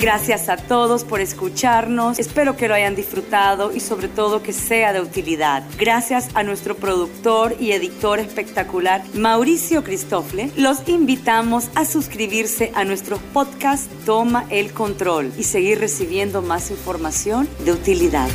Gracias 0.00 0.48
a 0.48 0.56
todos 0.56 1.04
por 1.04 1.20
escucharnos. 1.20 2.18
Espero 2.18 2.56
que 2.56 2.68
lo 2.68 2.74
hayan 2.74 2.96
disfrutado 2.96 3.70
y 3.70 3.80
sobre 3.80 4.08
todo 4.08 4.42
que 4.42 4.54
sea 4.54 4.94
de 4.94 5.00
utilidad. 5.00 5.62
Gracias 5.78 6.30
a 6.32 6.42
nuestro 6.42 6.74
productor 6.74 7.54
y 7.60 7.72
editor 7.72 8.18
espectacular, 8.18 9.02
Mauricio 9.12 9.84
Cristófle. 9.84 10.50
Los 10.56 10.88
invitamos 10.88 11.68
a 11.74 11.84
suscribirse 11.84 12.72
a 12.74 12.84
nuestros 12.84 13.20
podcasts 13.34 13.90
Toma 14.06 14.46
el 14.48 14.72
Control 14.72 15.32
y 15.36 15.44
seguir 15.44 15.78
recibiendo 15.78 16.40
más 16.40 16.70
información 16.70 17.46
de 17.66 17.72
utilidad. 17.72 18.30